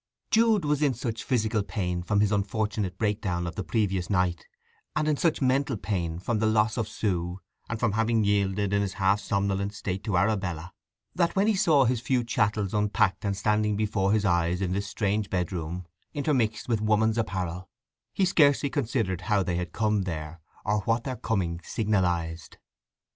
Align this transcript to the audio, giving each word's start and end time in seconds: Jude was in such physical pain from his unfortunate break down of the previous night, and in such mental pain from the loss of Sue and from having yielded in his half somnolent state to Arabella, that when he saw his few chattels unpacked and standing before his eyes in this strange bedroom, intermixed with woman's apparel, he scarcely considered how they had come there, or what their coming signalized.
Jude 0.31 0.65
was 0.65 0.81
in 0.81 0.95
such 0.95 1.23
physical 1.23 1.61
pain 1.61 2.01
from 2.01 2.21
his 2.21 2.31
unfortunate 2.31 2.97
break 2.97 3.21
down 3.21 3.45
of 3.45 3.53
the 3.53 3.63
previous 3.63 4.09
night, 4.09 4.47
and 4.95 5.07
in 5.07 5.15
such 5.15 5.43
mental 5.43 5.77
pain 5.77 6.17
from 6.17 6.39
the 6.39 6.47
loss 6.47 6.75
of 6.75 6.87
Sue 6.87 7.39
and 7.69 7.79
from 7.79 7.91
having 7.91 8.23
yielded 8.23 8.73
in 8.73 8.81
his 8.81 8.93
half 8.93 9.19
somnolent 9.19 9.75
state 9.75 10.03
to 10.05 10.17
Arabella, 10.17 10.73
that 11.13 11.35
when 11.35 11.45
he 11.45 11.53
saw 11.55 11.85
his 11.85 12.01
few 12.01 12.23
chattels 12.23 12.73
unpacked 12.73 13.23
and 13.23 13.37
standing 13.37 13.75
before 13.75 14.11
his 14.11 14.25
eyes 14.25 14.59
in 14.59 14.71
this 14.73 14.87
strange 14.87 15.29
bedroom, 15.29 15.85
intermixed 16.15 16.67
with 16.67 16.81
woman's 16.81 17.19
apparel, 17.19 17.69
he 18.11 18.25
scarcely 18.25 18.71
considered 18.71 19.21
how 19.29 19.43
they 19.43 19.57
had 19.57 19.71
come 19.71 20.01
there, 20.01 20.39
or 20.65 20.79
what 20.79 21.03
their 21.03 21.15
coming 21.15 21.61
signalized. 21.63 22.57